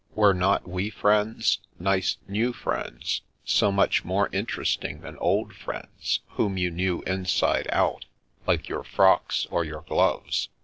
[0.15, 6.57] Were not we friends, nice new friends, so much more interesting than old friends, whom
[6.57, 8.05] you knew inside out,
[8.47, 10.49] like your frocks or your gloves?